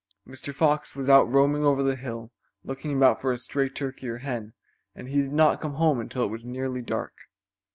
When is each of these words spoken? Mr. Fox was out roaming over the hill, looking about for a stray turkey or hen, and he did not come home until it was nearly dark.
Mr. 0.27 0.51
Fox 0.51 0.95
was 0.95 1.11
out 1.11 1.31
roaming 1.31 1.63
over 1.63 1.83
the 1.83 1.95
hill, 1.95 2.31
looking 2.63 2.97
about 2.97 3.21
for 3.21 3.31
a 3.31 3.37
stray 3.37 3.69
turkey 3.69 4.09
or 4.09 4.17
hen, 4.17 4.53
and 4.95 5.09
he 5.09 5.21
did 5.21 5.31
not 5.31 5.61
come 5.61 5.75
home 5.75 5.99
until 5.99 6.23
it 6.23 6.29
was 6.31 6.43
nearly 6.43 6.81
dark. 6.81 7.13